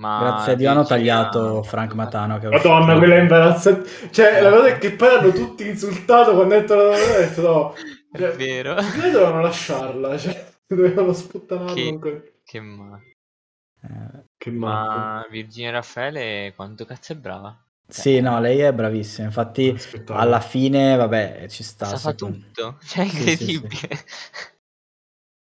Ma 0.00 0.18
Grazie 0.20 0.52
a 0.52 0.54
Dio 0.56 0.70
hanno 0.70 0.84
tagliato 0.84 1.62
Frank 1.62 1.92
Matano. 1.94 2.38
Che 2.38 2.46
è 2.48 2.50
Madonna, 2.50 2.96
quella 2.96 3.16
è 3.16 3.20
imbarazzante. 3.20 4.10
Cioè, 4.10 4.40
la 4.40 4.50
cosa 4.50 4.68
è 4.68 4.78
che 4.78 4.92
poi 4.92 5.08
hanno 5.16 5.32
tutti 5.32 5.66
insultato 5.68 6.34
quando 6.34 6.54
ha 6.54 6.58
detto 6.60 6.74
la 6.74 6.82
ho 6.88 7.18
detto 7.18 7.40
no. 7.42 7.74
È 8.12 8.18
Cioè, 8.18 8.32
vero. 8.36 8.74
Lei 8.74 9.10
dovevano 9.10 9.40
lasciarla, 9.42 10.18
cioè, 10.18 10.51
dovevano 10.74 11.12
sputtanarla 11.12 11.74
Che- 11.74 11.88
ancora. 11.88 12.22
Che 12.44 12.60
ma... 12.60 13.00
Eh, 13.82 14.24
Che. 14.36 14.50
Ma 14.50 15.26
Virginia 15.30 15.70
Raffaele 15.72 16.52
quanto 16.54 16.84
cazzo 16.84 17.12
è 17.12 17.16
brava? 17.16 17.56
sì, 17.86 18.20
no, 18.20 18.40
lei 18.40 18.60
è 18.60 18.72
bravissima. 18.72 19.26
Infatti, 19.26 19.76
Spettacolo. 19.78 20.18
alla 20.18 20.40
fine, 20.40 20.96
vabbè, 20.96 21.46
ci 21.48 21.62
sta. 21.62 21.84
Sa 21.86 21.96
fa 21.98 22.10
secondo- 22.10 22.38
tutto, 22.38 22.78
cioè 22.86 23.04
è 23.04 23.08
Sì, 23.08 23.36
sì, 23.36 23.52
incredibile. 23.52 23.88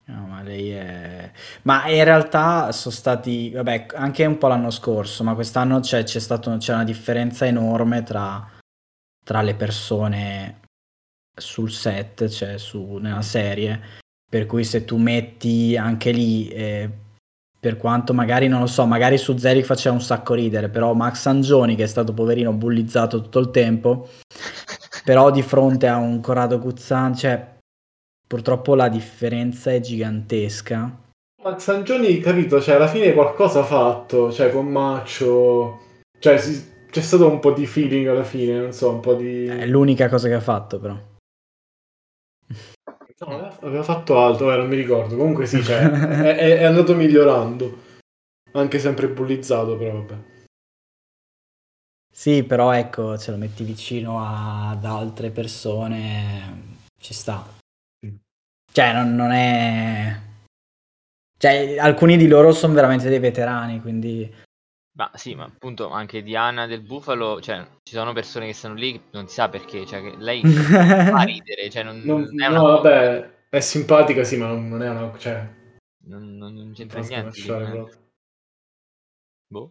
No, 0.08 0.26
ma 0.28 0.40
lei 0.42 0.70
è... 0.70 1.32
Ma 1.62 1.88
in 1.88 2.04
realtà 2.04 2.70
sono 2.70 2.94
stati, 2.94 3.50
vabbè, 3.50 3.86
anche 3.94 4.24
un 4.24 4.38
po' 4.38 4.46
l'anno 4.46 4.70
scorso, 4.70 5.24
ma 5.24 5.34
quest'anno 5.34 5.80
c'è, 5.80 6.04
c'è 6.04 6.20
stato, 6.20 6.56
c'è 6.58 6.74
una 6.74 6.84
differenza 6.84 7.44
enorme 7.44 8.04
tra, 8.04 8.48
tra 9.24 9.42
le 9.42 9.56
persone 9.56 10.60
sul 11.36 11.72
set, 11.72 12.28
cioè 12.28 12.56
su, 12.58 12.98
nella 12.98 13.22
serie, 13.22 13.98
per 14.28 14.46
cui 14.46 14.64
se 14.64 14.84
tu 14.84 14.96
metti 14.96 15.76
anche 15.76 16.10
lì, 16.10 16.48
eh, 16.48 16.90
per 17.58 17.76
quanto 17.76 18.12
magari, 18.12 18.48
non 18.48 18.60
lo 18.60 18.66
so, 18.66 18.86
magari 18.86 19.18
su 19.18 19.36
Zeric 19.36 19.64
faceva 19.64 19.94
un 19.94 20.00
sacco 20.00 20.34
ridere, 20.34 20.68
però 20.68 20.92
Max 20.92 21.26
Angioni, 21.26 21.74
che 21.74 21.84
è 21.84 21.88
stato 21.88 22.12
poverino 22.12 22.52
bullizzato 22.52 23.20
tutto 23.20 23.38
il 23.38 23.50
tempo, 23.50 24.08
però 25.04 25.30
di 25.30 25.42
fronte 25.42 25.88
a 25.88 25.96
un 25.96 26.20
Corrado 26.20 26.58
Guzzan, 26.58 27.16
cioè 27.16 27.54
purtroppo 28.26 28.74
la 28.74 28.88
differenza 28.88 29.72
è 29.72 29.80
gigantesca. 29.80 31.04
Ma 31.42 31.58
Sangioni, 31.58 32.18
capito, 32.18 32.60
cioè, 32.60 32.74
alla 32.74 32.88
fine 32.88 33.12
qualcosa 33.12 33.60
ha 33.60 33.64
fatto, 33.64 34.32
cioè, 34.32 34.50
con 34.50 34.66
Maccio. 34.66 35.80
Cioè, 36.18 36.38
si- 36.38 36.74
c'è 36.90 37.00
stato 37.00 37.28
un 37.28 37.38
po' 37.40 37.52
di 37.52 37.66
feeling 37.66 38.06
alla 38.08 38.24
fine, 38.24 38.58
non 38.58 38.72
so, 38.72 38.90
un 38.90 39.00
po' 39.00 39.14
di... 39.14 39.46
È 39.46 39.66
l'unica 39.66 40.08
cosa 40.08 40.28
che 40.28 40.34
ha 40.34 40.40
fatto, 40.40 40.80
però. 40.80 40.96
No, 43.18 43.26
aveva- 43.28 43.58
aveva 43.62 43.82
fatto 43.82 44.18
altro, 44.18 44.52
eh, 44.52 44.56
non 44.56 44.68
mi 44.68 44.76
ricordo. 44.76 45.16
Comunque 45.16 45.46
sì, 45.46 45.62
cioè, 45.62 45.78
è, 45.80 46.58
è- 46.58 46.64
andato 46.64 46.94
migliorando. 46.94 47.84
Anche 48.52 48.78
sempre 48.78 49.08
bullizzato, 49.08 49.76
però 49.76 50.00
vabbè. 50.02 50.34
Sì, 52.12 52.44
però 52.44 52.72
ecco, 52.72 53.18
ce 53.18 53.30
lo 53.30 53.36
metti 53.36 53.62
vicino 53.62 54.22
ad 54.24 54.84
altre 54.84 55.30
persone, 55.30 56.76
ci 56.98 57.12
sta. 57.12 57.46
Cioè, 58.72 58.92
non, 58.92 59.14
non 59.14 59.30
è... 59.32 60.18
Cioè, 61.38 61.76
alcuni 61.78 62.16
di 62.16 62.26
loro 62.28 62.52
sono 62.52 62.72
veramente 62.74 63.08
dei 63.08 63.18
veterani, 63.18 63.80
quindi... 63.80 64.32
Ma 64.96 65.10
sì, 65.14 65.34
ma 65.34 65.44
appunto 65.44 65.90
anche 65.90 66.22
Diana 66.22 66.66
del 66.66 66.80
Bufalo, 66.80 67.38
cioè 67.42 67.62
ci 67.82 67.94
sono 67.94 68.14
persone 68.14 68.46
che 68.46 68.54
stanno 68.54 68.74
lì, 68.74 68.92
che 68.92 69.00
non 69.10 69.28
si 69.28 69.34
sa 69.34 69.50
perché, 69.50 69.84
cioè 69.84 70.00
che 70.00 70.16
lei 70.16 70.40
fa 71.12 71.22
ridere, 71.22 71.68
cioè 71.68 71.82
non, 71.82 72.00
Non- 72.00 72.22
non 72.22 72.42
è 72.42 72.46
una 72.46 72.56
no, 72.56 72.62
cosa- 72.62 72.80
vabbè, 72.80 73.30
è 73.50 73.60
simpatica, 73.60 74.24
sì, 74.24 74.38
ma 74.38 74.46
non 74.46 74.68
non 74.68 74.82
è 74.82 74.88
una... 74.88 75.16
Cioè, 75.18 75.46
non, 76.06 76.36
non- 76.38 76.54
non 76.54 76.72
c'entra 76.72 77.00
non 77.00 77.08
niente. 77.08 77.40
lì, 77.40 77.48
eh. 77.48 77.90
Boh. 79.48 79.68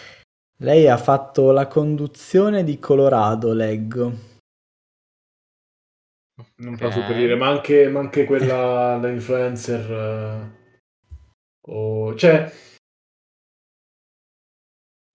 Lei 0.60 0.88
ha 0.88 0.98
fatto 0.98 1.52
la 1.52 1.68
conduzione 1.68 2.64
di 2.64 2.78
Colorado, 2.78 3.52
leggo. 3.54 4.34
Non 6.58 6.74
Ok. 6.74 6.80
fa 6.80 6.92
super 6.92 7.16
ridere, 7.16 7.36
ma 7.36 7.48
anche, 7.48 7.88
ma 7.88 8.00
anche 8.00 8.26
quella 8.26 8.98
da 9.02 9.10
influencer. 9.10 9.92
eh, 9.92 10.64
o- 11.68 12.16
cioè, 12.16 12.52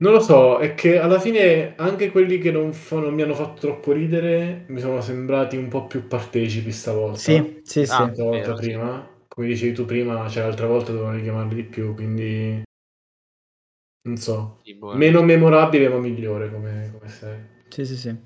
non 0.00 0.12
lo 0.12 0.21
so, 0.21 0.59
è 0.59 0.75
che 0.75 0.99
alla 0.99 1.21
fine 1.21 1.75
anche 1.76 2.11
quelli 2.11 2.38
che 2.38 2.50
non, 2.50 2.73
fa- 2.73 3.00
non 3.00 3.14
mi 3.14 3.23
hanno 3.23 3.35
fatto 3.35 3.61
troppo 3.61 3.92
ridere 3.92 4.64
mi 4.69 4.80
sono 4.80 5.00
sembrati 5.00 5.57
un 5.57 5.69
po' 5.69 5.87
più 5.87 6.07
partecipi 6.07 6.73
stavolta. 6.73 7.19
Sì, 7.19 7.61
sì, 7.62 7.85
sì. 7.85 7.92
Ah. 7.92 8.11
Vero, 8.14 8.57
sì. 8.57 8.62
prima. 8.62 9.09
Come 9.28 9.47
dicevi 9.47 9.73
tu 9.73 9.85
prima, 9.85 10.28
cioè 10.28 10.42
l'altra 10.45 10.66
volta 10.66 10.90
dovevano 10.90 11.16
richiamarli 11.16 11.54
di 11.54 11.64
più, 11.64 11.95
quindi 11.95 12.62
non 14.02 14.16
so. 14.16 14.61
Sì, 14.64 14.75
boh, 14.75 14.95
Meno 14.95 15.23
memorabile 15.23 15.88
ma 15.88 15.99
migliore 15.99 16.50
come, 16.50 16.90
come 16.92 17.11
serie. 17.11 17.49
Sì, 17.69 17.85
sì, 17.85 17.97
sì. 17.97 18.16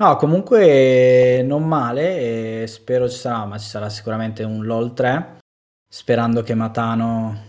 No, 0.00 0.16
comunque 0.16 1.42
non 1.42 1.66
male 1.66 2.62
e 2.62 2.66
spero 2.66 3.08
ci 3.08 3.16
sarà, 3.16 3.44
ma 3.46 3.58
ci 3.58 3.68
sarà 3.68 3.88
sicuramente 3.88 4.42
un 4.44 4.64
LOL 4.64 4.92
3, 4.92 5.38
sperando 5.88 6.42
che 6.42 6.54
Matano 6.54 7.47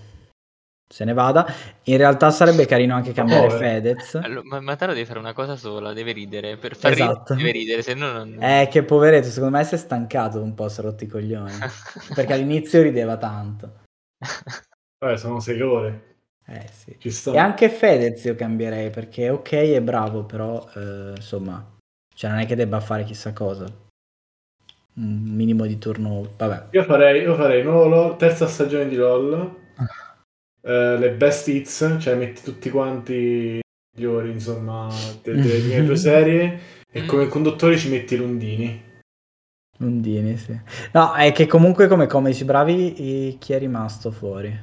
se 0.92 1.06
ne 1.06 1.14
vada. 1.14 1.46
In 1.84 1.98
realtà 1.98 2.32
sarebbe 2.32 2.66
carino 2.66 2.96
anche 2.96 3.14
cambiare 3.14 3.48
povero. 3.48 3.64
Fedez. 3.64 4.16
Allora, 4.16 4.42
ma 4.44 4.60
Mataro 4.60 4.94
deve 4.94 5.06
fare 5.06 5.20
una 5.20 5.34
cosa 5.34 5.56
sola, 5.56 5.94
deve 5.94 6.12
ridere, 6.14 6.58
per 6.58 6.76
far 6.76 6.92
Esatto. 6.92 7.36
ridere 7.36 7.38
deve 7.38 7.52
ridere, 7.52 7.82
se 7.84 7.94
no 7.94 8.12
non... 8.12 8.42
Eh, 8.42 8.68
che 8.72 8.84
poveretto, 8.84 9.28
secondo 9.28 9.58
me 9.58 9.64
si 9.64 9.76
è 9.76 9.78
stancato 9.78 10.42
un 10.42 10.56
po', 10.56 10.68
si 10.68 10.80
è 10.80 10.84
rotti 10.84 11.04
i 11.04 11.08
coglioni. 11.08 11.52
Perché 12.16 12.34
all'inizio 12.34 12.82
rideva 12.82 13.18
tanto. 13.18 13.82
Vabbè, 15.00 15.16
sono 15.18 15.40
sei 15.40 15.62
ore. 15.62 16.08
Eh 16.46 16.68
sì. 16.72 16.96
Ci 16.98 17.12
sta. 17.12 17.32
E 17.34 17.38
anche 17.38 17.70
Fedez 17.70 18.24
io 18.24 18.34
cambierei, 18.34 18.90
perché 18.90 19.30
ok 19.30 19.52
è 19.52 19.82
bravo, 19.82 20.24
però 20.24 20.68
eh, 20.76 21.14
insomma, 21.16 21.64
cioè 22.14 22.32
non 22.32 22.40
è 22.40 22.48
che 22.48 22.56
debba 22.56 22.80
fare 22.80 23.04
chissà 23.04 23.32
cosa. 23.32 23.66
Un 24.96 25.22
minimo 25.22 25.68
di 25.68 25.78
turno, 25.78 26.34
vabbè. 26.36 26.70
Io 26.72 26.84
farei, 26.84 27.22
io 27.22 27.36
farei 27.36 27.62
nuovo 27.62 27.88
LOL, 27.88 28.18
terza 28.18 28.48
stagione 28.48 28.90
di 28.90 28.96
LOL, 28.96 29.69
eh, 30.62 30.98
le 30.98 31.12
best 31.12 31.48
hits, 31.48 31.98
cioè 32.00 32.16
metti 32.16 32.42
tutti 32.42 32.70
quanti 32.70 33.14
i 33.14 33.60
migliori, 33.96 34.32
insomma, 34.32 34.88
de- 35.22 35.34
delle 35.36 35.60
mie 35.68 35.84
due 35.86 35.96
serie, 35.98 36.60
e 36.92 37.06
come 37.06 37.28
conduttori 37.28 37.78
ci 37.78 37.90
metti 37.90 38.16
Lundini. 38.18 38.88
Lundini, 39.78 40.36
sì. 40.38 40.60
No, 40.92 41.14
è 41.14 41.32
che 41.32 41.48
comunque 41.48 41.88
come 41.88 42.06
comici 42.08 42.44
bravi 42.44 43.38
chi 43.40 43.54
è 43.54 43.60
rimasto 43.60 44.12
fuori? 44.12 44.54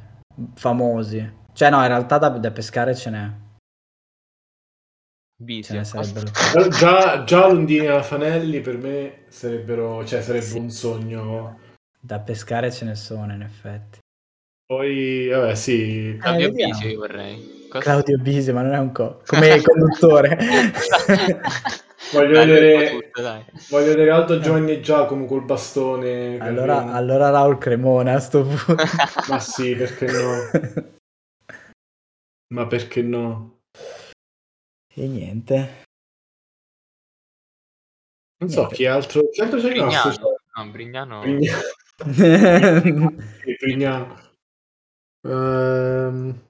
Famosi. 0.54 1.32
Cioè 1.54 1.70
no, 1.70 1.80
in 1.80 1.86
realtà 1.88 2.18
da, 2.18 2.28
da 2.28 2.50
pescare 2.50 2.94
ce 2.94 3.10
n'è. 3.10 3.30
Sarebbero. 5.62 6.30
Già- 6.30 6.68
Già, 6.68 7.24
già 7.24 7.48
Lundini 7.48 7.84
e 7.86 7.88
la 7.88 8.02
Fanelli 8.02 8.60
per 8.60 8.76
me 8.78 9.24
sarebbero, 9.28 10.04
cioè 10.06 10.22
sarebbe 10.22 10.44
Sì. 10.44 10.58
un 10.58 10.70
sogno. 10.70 11.58
Da 12.00 12.20
pescare 12.20 12.70
ce 12.70 12.84
ne 12.84 12.94
sono, 12.94 13.32
in 13.32 13.42
effetti. 13.42 13.98
Poi, 14.66 15.28
vabbè, 15.28 15.54
sì. 15.54 16.16
Claudio 16.20 16.52
Eh, 16.54 16.88
io 16.88 16.98
vorrei. 16.98 17.66
Cosa- 17.68 17.84
Claudio 17.84 18.18
Bisi, 18.18 18.52
ma 18.52 18.62
non 18.62 18.72
è 18.74 18.78
un 18.78 18.90
co... 18.92 19.20
come 19.26 19.60
conduttore. 19.62 20.36
Voglio 22.12 22.32
Dai, 22.34 22.46
vedere- 22.46 22.90
tutto, 22.90 23.20
dai. 23.22 23.44
Voglio 23.70 23.86
vedere 23.86 24.10
Aldo 24.10 24.38
Giovanni 24.40 24.72
e 24.72 24.80
Giacomo 24.80 25.24
col 25.26 25.44
bastone. 25.44 26.38
allora, 26.38 26.76
Carino. 26.76 26.94
allora 26.94 27.30
Raul 27.30 27.58
Cremona 27.58 28.14
a 28.14 28.20
sto 28.20 28.42
punto. 28.44 28.74
Ma 29.28 29.38
sì, 29.40 29.74
perché 29.74 30.06
no? 30.06 30.90
Ma 32.54 32.66
perché 32.66 33.02
no? 33.02 33.58
e 34.94 35.06
niente. 35.08 35.82
Non 38.38 38.50
so 38.50 38.58
Niente. 38.60 38.74
chi 38.76 38.86
altro, 38.86 39.22
altro 39.40 39.60
c'è 39.60 39.72
rimasto. 39.72 40.08
Brignano. 40.08 40.44
No, 40.56 40.70
Brignano... 40.70 41.20
Brignano. 42.04 43.16
Brignano. 43.60 44.20
Ehm, 45.26 46.46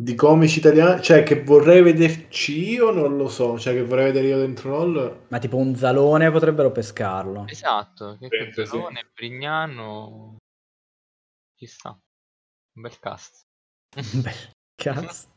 di 0.00 0.14
comici 0.14 0.60
italiani, 0.60 1.02
cioè 1.02 1.22
che 1.22 1.42
vorrei 1.42 1.82
vederci 1.82 2.70
io, 2.70 2.90
non 2.90 3.18
lo 3.18 3.28
so, 3.28 3.58
cioè 3.58 3.74
che 3.74 3.84
vorrei 3.84 4.06
vedere 4.06 4.28
io 4.28 4.38
dentro 4.38 4.84
LOL. 4.84 5.26
Ma 5.28 5.38
tipo 5.38 5.58
un 5.58 5.76
zalone 5.76 6.30
potrebbero 6.30 6.72
pescarlo. 6.72 7.46
Esatto, 7.46 8.16
che 8.18 8.28
Penso, 8.28 8.64
sì. 8.64 8.70
Cozzolone, 8.70 9.10
Brignano... 9.14 10.36
Ci 11.54 11.66
sta. 11.66 11.90
Un 11.90 12.82
bel 12.82 12.98
cast. 12.98 13.42
Bel 14.14 14.34
cast. 14.74 15.28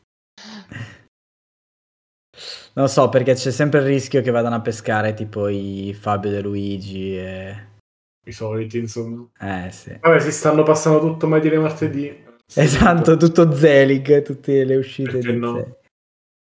Non 2.76 2.86
lo 2.86 2.88
so, 2.88 3.10
perché 3.10 3.34
c'è 3.34 3.52
sempre 3.52 3.82
il 3.82 3.86
rischio 3.86 4.22
che 4.22 4.32
vadano 4.32 4.56
a 4.56 4.62
pescare 4.62 5.14
tipo 5.14 5.50
i 5.50 5.94
Fabio 5.94 6.32
De 6.32 6.40
Luigi 6.40 7.18
e 7.18 7.73
i 8.26 8.32
soliti, 8.32 8.78
insomma. 8.78 9.28
Eh 9.40 9.72
sì. 9.72 9.98
Vabbè, 10.00 10.20
si 10.20 10.32
stanno 10.32 10.64
passando 10.64 11.00
tutto 11.00 11.28
mai 11.28 11.42
dire 11.42 11.58
martedì. 11.60 12.24
Esatto, 12.56 13.18
tutto 13.18 13.54
Zelig, 13.56 14.22
tutte 14.22 14.64
le 14.64 14.76
uscite 14.76 15.12
Perché 15.12 15.32
no? 15.32 15.78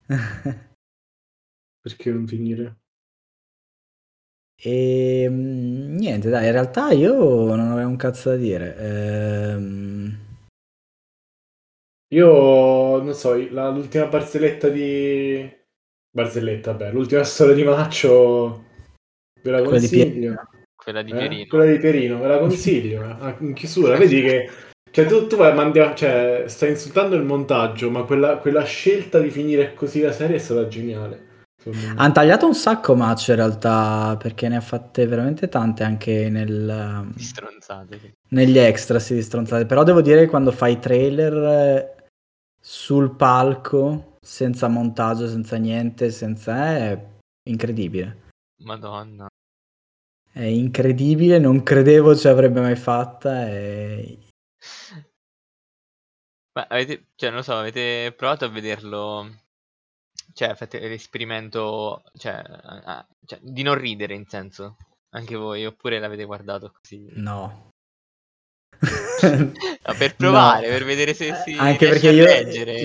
Perché 1.80 2.10
non 2.10 2.26
finire? 2.26 2.76
E 4.56 5.26
mm, 5.28 5.96
niente, 5.96 6.28
dai, 6.30 6.46
in 6.46 6.52
realtà 6.52 6.92
io 6.92 7.14
non 7.54 7.72
avevo 7.72 7.88
un 7.88 7.96
cazzo 7.96 8.30
da 8.30 8.36
dire. 8.36 8.76
Ehm, 8.76 10.20
Io 12.12 13.00
non 13.02 13.14
so, 13.14 13.34
la- 13.50 13.70
l'ultima 13.70 14.06
barzelletta 14.06 14.68
di. 14.68 15.50
Barzelletta, 16.10 16.74
beh, 16.74 16.90
l'ultima 16.92 17.24
storia 17.24 17.54
di 17.54 17.64
Maccio 17.64 18.64
ve 19.42 19.50
la 19.50 19.62
Quella 19.62 19.78
consiglio. 19.78 20.34
Quella 20.34 20.61
di 21.02 21.12
Eh? 21.12 21.16
Pierino. 21.16 21.46
Quella 21.48 21.64
di 21.70 21.78
Pierino, 21.78 22.18
ve 22.18 22.26
la 22.26 22.38
consiglio. 22.38 23.02
Ah, 23.20 23.36
in 23.38 23.54
chiusura, 23.54 23.96
vedi 23.96 24.20
che. 24.22 24.50
Cioè, 24.90 25.06
tu, 25.06 25.26
tu 25.26 25.36
vai, 25.36 25.54
mandi 25.54 25.78
a- 25.78 25.94
cioè, 25.94 26.44
stai 26.48 26.70
insultando 26.70 27.14
il 27.14 27.22
montaggio, 27.22 27.90
ma 27.90 28.02
quella, 28.02 28.38
quella 28.38 28.64
scelta 28.64 29.18
di 29.20 29.30
finire 29.30 29.74
così 29.74 30.00
la 30.00 30.12
serie 30.12 30.36
è 30.36 30.38
stata 30.38 30.66
geniale. 30.68 31.30
hanno 31.96 32.12
tagliato 32.12 32.46
un 32.46 32.54
sacco 32.54 32.94
match 32.96 33.28
in 33.28 33.36
realtà, 33.36 34.16
perché 34.18 34.48
ne 34.48 34.56
ha 34.56 34.60
fatte 34.60 35.06
veramente 35.06 35.48
tante 35.48 35.84
anche 35.84 36.28
nel, 36.28 37.10
sì. 37.16 38.12
negli 38.30 38.58
extra, 38.58 38.98
sì, 38.98 39.14
di 39.14 39.22
stronzate. 39.22 39.64
Però 39.64 39.84
devo 39.84 40.02
dire 40.02 40.20
che 40.20 40.28
quando 40.28 40.50
fai 40.50 40.72
i 40.72 40.78
trailer 40.78 41.34
eh, 41.34 42.04
sul 42.60 43.14
palco, 43.14 44.16
senza 44.20 44.68
montaggio, 44.68 45.28
senza 45.28 45.56
niente, 45.56 46.10
senza... 46.10 46.66
è 46.66 47.06
incredibile. 47.48 48.16
Madonna. 48.64 49.26
È 50.32 50.42
incredibile, 50.42 51.38
non 51.38 51.62
credevo 51.62 52.16
ce 52.16 52.28
l'avrebbe 52.28 52.60
mai 52.60 52.76
fatta. 52.76 53.48
E... 53.48 54.18
Ma 56.54 56.66
avete, 56.68 57.06
cioè, 57.16 57.28
non 57.30 57.38
lo 57.38 57.44
so, 57.44 57.54
avete 57.56 58.12
provato 58.16 58.44
a 58.46 58.48
vederlo? 58.48 59.30
Cioè, 60.34 60.54
fate 60.54 60.78
l'esperimento, 60.88 62.02
cioè, 62.16 62.32
a- 62.32 62.82
a- 62.84 63.06
cioè, 63.26 63.38
di 63.42 63.62
non 63.62 63.74
ridere 63.76 64.14
in 64.14 64.26
senso, 64.26 64.76
anche 65.10 65.36
voi, 65.36 65.66
oppure 65.66 65.98
l'avete 65.98 66.24
guardato 66.24 66.72
così? 66.72 67.06
No. 67.16 67.70
No, 69.84 69.94
per 69.96 70.16
provare, 70.16 70.66
No. 70.66 70.72
per 70.72 70.84
vedere 70.84 71.14
se 71.14 71.34
si 71.44 71.54
Anche 71.56 71.88
perché 71.88 72.10
io, 72.10 72.26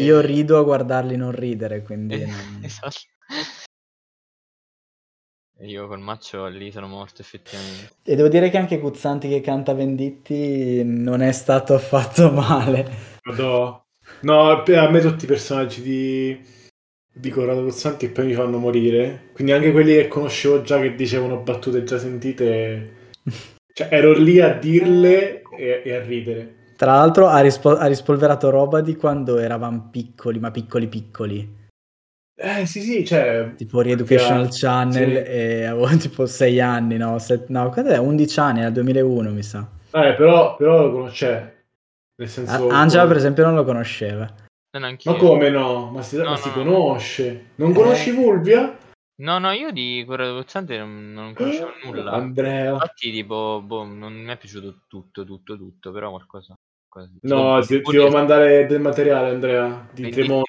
io 0.04 0.20
rido 0.22 0.60
a 0.60 0.64
guardarli 0.64 1.16
non 1.16 1.32
ridere, 1.32 1.82
quindi... 1.82 2.22
Eh, 2.22 2.30
esatto. 2.66 3.00
Io 5.62 5.88
col 5.88 6.00
maccio 6.00 6.46
lì 6.48 6.72
sono 6.72 6.88
morto 6.88 7.22
effettivamente. 7.22 7.94
E 8.04 8.16
devo 8.16 8.28
dire 8.28 8.50
che 8.50 8.58
anche 8.58 8.78
Guzzanti 8.78 9.28
che 9.28 9.42
canta 9.42 9.74
Venditti 9.74 10.84
non 10.84 11.22
è 11.22 11.32
stato 11.32 11.74
affatto 11.74 12.30
male. 12.32 12.88
Madò. 13.24 13.84
No, 14.22 14.50
a 14.52 14.90
me 14.90 15.00
tutti 15.02 15.26
i 15.26 15.28
personaggi 15.28 15.82
di, 15.82 16.40
di 17.12 17.30
Corrado 17.32 17.64
Cozzanti 17.64 18.06
e 18.06 18.10
poi 18.10 18.28
mi 18.28 18.34
fanno 18.34 18.60
morire. 18.60 19.30
Quindi 19.34 19.52
anche 19.52 19.72
quelli 19.72 19.94
che 19.96 20.08
conoscevo 20.08 20.62
già 20.62 20.80
che 20.80 20.94
dicevano 20.94 21.38
battute 21.38 21.84
già 21.84 21.98
sentite. 21.98 22.96
Cioè, 23.78 23.90
ero 23.92 24.14
lì 24.14 24.40
a 24.42 24.56
dirle 24.56 25.44
e, 25.56 25.84
e 25.86 25.94
a 25.94 26.02
ridere. 26.02 26.74
Tra 26.78 26.94
l'altro 26.94 27.28
ha, 27.28 27.42
rispo- 27.42 27.78
ha 27.78 27.86
rispolverato 27.86 28.50
roba 28.50 28.82
di 28.82 28.96
quando 28.96 29.38
eravamo 29.38 29.90
piccoli, 29.92 30.40
ma 30.40 30.50
piccoli 30.50 30.88
piccoli. 30.88 31.67
Eh 32.40 32.68
sì, 32.68 32.82
sì, 32.82 33.04
cioè. 33.04 33.54
Tipo 33.56 33.82
Reeducational 33.82 34.52
Sì. 34.52 34.62
Channel 34.62 35.16
e 35.26 35.66
avevo 35.66 35.88
tipo 35.98 36.26
6 36.28 36.60
anni, 36.62 36.98
no? 36.98 37.18
Set- 37.18 37.50
no, 37.50 37.70
quando 37.70 37.92
è? 37.92 37.98
11 37.98 38.40
anni, 38.40 38.60
era 38.60 38.70
2001 38.70 39.32
mi 39.32 39.42
sa. 39.42 39.68
Eh, 39.92 40.14
però, 40.14 40.56
però 40.56 40.84
lo 40.84 40.92
conosce. 40.92 41.66
Nel 42.16 42.30
senso. 42.30 42.70
A- 42.70 42.80
Angela 42.80 43.08
per 43.08 43.16
esempio 43.18 43.44
non 43.44 43.56
lo 43.56 43.64
conosceva. 43.64 44.32
Anch'io. 44.78 45.12
Ma 45.14 45.18
come 45.18 45.50
no? 45.50 45.90
Ma 45.90 46.04
si, 46.04 46.18
No, 46.18 46.24
ma 46.26 46.30
no, 46.32 46.36
si 46.36 46.48
no. 46.50 46.54
conosce. 46.54 47.46
Non 47.56 47.72
Eh. 47.72 47.74
conosci 47.74 48.12
Fulvia? 48.12 48.78
No, 49.20 49.40
no, 49.40 49.50
io 49.52 49.72
di 49.72 50.04
Corrado 50.06 50.36
Cozzante 50.36 50.78
non, 50.78 51.12
non 51.14 51.34
conoscevo 51.34 51.72
nulla. 51.84 52.12
Andrea. 52.12 52.74
Infatti, 52.74 53.12
tipo, 53.12 53.64
boh, 53.66 53.84
non 53.86 54.14
mi 54.14 54.32
è 54.32 54.38
piaciuto 54.38 54.82
tutto, 54.88 55.26
tutto, 55.26 55.58
tutto, 55.58 55.92
però 55.92 56.12
qualcosa. 56.12 56.54
No, 57.22 57.62
ti, 57.62 57.82
ti 57.82 57.92
devo 57.92 58.10
mandare 58.10 58.66
del 58.66 58.80
materiale, 58.82 59.30
Andrea. 59.30 59.88
Di 59.94 60.10
non- 60.26 60.42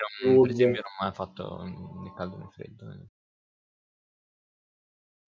per 0.42 0.50
esempio, 0.50 0.82
non 0.82 0.92
mi 1.00 1.06
ha 1.08 1.12
fatto 1.12 1.62
né 1.64 2.12
caldo 2.16 2.36
né 2.38 2.48
freddo. 2.52 2.90
eh. 2.90 3.06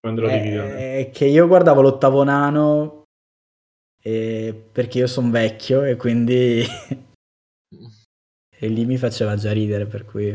Quando 0.01 0.23
lo 0.23 0.29
È, 0.29 0.41
divido. 0.41 0.63
è 0.65 1.11
che 1.13 1.27
io 1.27 1.47
guardavo 1.47 1.83
l'ottavo 1.83 2.25
nano 2.25 3.03
e- 4.03 4.69
perché 4.73 4.99
io 4.99 5.07
sono 5.07 5.31
vecchio 5.31 5.83
e 5.85 5.97
quindi 5.97 6.63
e 8.63 8.69
lì 8.69 8.87
mi 8.87 8.97
faceva 8.97 9.37
già 9.37 9.53
ridere 9.53 9.85
per 9.87 10.07
cui 10.07 10.31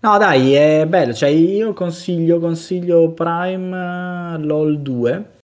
no 0.00 0.18
dai 0.18 0.52
è 0.54 0.84
bello 0.88 1.12
cioè 1.12 1.28
io 1.28 1.72
consiglio 1.74 2.40
consiglio 2.40 3.12
Prime 3.12 4.34
eh, 4.34 4.38
LOL 4.38 4.80
2 4.82 5.37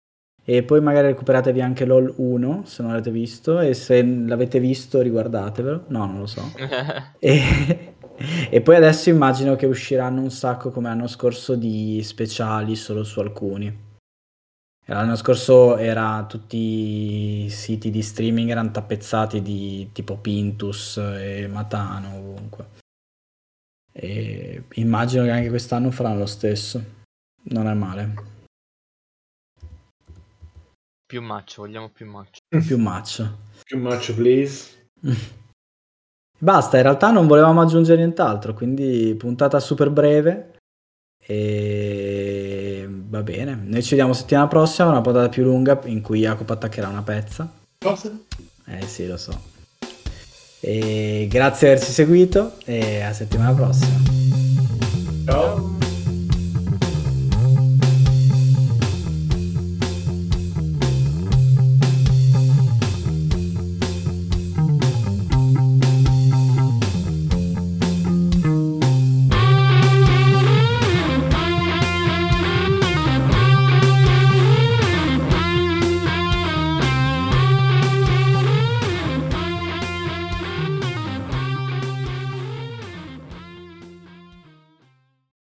e 0.45 0.63
poi 0.63 0.81
magari 0.81 1.09
recuperatevi 1.09 1.61
anche 1.61 1.85
LOL 1.85 2.13
1 2.17 2.63
se 2.67 2.83
non 2.83 2.93
l'avete 2.93 3.11
visto 3.11 3.61
e 3.61 3.73
se 3.73 4.03
l'avete 4.05 4.61
visto 4.61 5.01
riguardatevelo 5.01 5.85
no 5.89 6.07
non 6.07 6.19
lo 6.19 6.27
so 6.27 6.43
e, 7.19 7.95
e 8.49 8.61
poi 8.61 8.77
adesso 8.77 9.11
immagino 9.11 9.57
che 9.57 9.67
usciranno 9.67 10.21
un 10.21 10.31
sacco 10.31 10.71
come 10.71 10.89
l'anno 10.89 11.09
scorso 11.09 11.57
di 11.57 12.01
speciali 12.03 12.77
solo 12.77 13.03
su 13.03 13.21
alcuni. 13.21 13.93
L'anno 14.87 15.17
scorso 15.17 15.79
era 15.79 16.25
tutti 16.29 16.57
i 17.45 17.51
siti 17.51 17.91
di 17.91 18.03
streaming 18.03 18.51
erano 18.51 18.71
tappezzati 18.71 19.41
di 19.41 19.91
tipo 19.93 20.17
Pintus 20.19 20.99
e 20.99 21.49
Matano 21.49 22.17
ovunque. 22.17 22.67
E 23.91 24.65
immagino 24.75 25.25
che 25.25 25.31
anche 25.31 25.49
quest'anno 25.49 25.91
faranno 25.91 26.19
lo 26.19 26.27
stesso. 26.27 26.83
Non 27.45 27.67
è 27.67 27.75
male. 27.75 28.34
Più 31.07 31.23
maccio, 31.23 31.63
vogliamo 31.63 31.91
più 31.91 32.07
maccio. 32.07 32.41
Più 32.49 32.79
match. 32.79 33.29
Più 33.65 33.79
match, 33.79 34.15
please. 34.15 34.89
Basta, 36.39 36.77
in 36.77 36.83
realtà 36.83 37.11
non 37.11 37.27
volevamo 37.27 37.61
aggiungere 37.61 37.99
nient'altro, 37.99 38.55
quindi 38.55 39.15
puntata 39.19 39.61
super 39.61 39.91
breve 39.91 40.59
e 41.27 42.87
va 42.89 43.23
bene. 43.23 43.55
Noi 43.55 43.83
ci 43.83 43.91
vediamo 43.91 44.13
settimana 44.13 44.49
prossima, 44.49 44.89
una 44.89 45.01
puntata 45.01 45.29
più 45.29 45.43
lunga 45.43 45.81
in 45.85 46.03
cui 46.03 46.21
Jacopo 46.21 46.53
attaccherà 46.53 46.89
una 46.89 47.03
pezza. 47.03 47.51
Cosa? 47.79 48.11
Eh 48.67 48.87
sì, 48.87 49.07
lo 49.07 49.17
so. 49.17 49.53
E 50.61 51.27
grazie 51.31 51.69
di 51.69 51.75
averci 51.75 51.93
seguito 51.93 52.57
e 52.65 53.03
a 53.03 53.13
settimana 53.13 53.53
prossima. 53.53 53.97
Ciao. 55.27 55.74